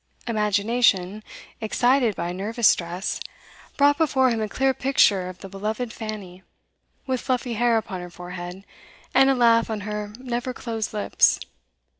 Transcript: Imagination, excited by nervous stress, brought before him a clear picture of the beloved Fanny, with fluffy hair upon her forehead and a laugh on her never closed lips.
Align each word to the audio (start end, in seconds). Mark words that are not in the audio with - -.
Imagination, 0.27 1.21
excited 1.61 2.15
by 2.15 2.31
nervous 2.31 2.67
stress, 2.67 3.19
brought 3.77 3.99
before 3.99 4.31
him 4.31 4.41
a 4.41 4.49
clear 4.49 4.73
picture 4.73 5.29
of 5.29 5.37
the 5.41 5.47
beloved 5.47 5.93
Fanny, 5.93 6.41
with 7.05 7.21
fluffy 7.21 7.53
hair 7.53 7.77
upon 7.77 8.01
her 8.01 8.09
forehead 8.09 8.65
and 9.13 9.29
a 9.29 9.35
laugh 9.35 9.69
on 9.69 9.81
her 9.81 10.11
never 10.19 10.55
closed 10.55 10.91
lips. 10.91 11.39